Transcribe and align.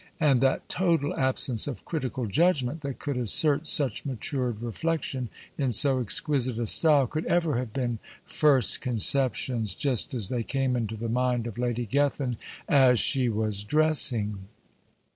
and 0.19 0.41
that 0.41 0.67
total 0.67 1.13
absence 1.15 1.67
of 1.67 1.85
critical 1.85 2.25
judgment 2.25 2.81
that 2.81 2.97
could 2.97 3.15
assert 3.17 3.67
such 3.67 4.03
matured 4.03 4.59
reflection, 4.59 5.29
in 5.59 5.71
so 5.71 5.99
exquisite 5.99 6.57
a 6.57 6.65
style, 6.65 7.05
could 7.05 7.23
ever 7.27 7.55
have 7.59 7.71
been 7.71 7.99
"first 8.25 8.81
conceptions, 8.81 9.75
just 9.75 10.15
as 10.15 10.29
they 10.29 10.41
came 10.41 10.75
into 10.75 10.95
the 10.97 11.07
mind 11.07 11.45
of 11.45 11.59
Lady 11.59 11.85
Gethin, 11.85 12.35
as 12.67 12.97
she 12.97 13.29
was 13.29 13.63
dressing." 13.63 14.47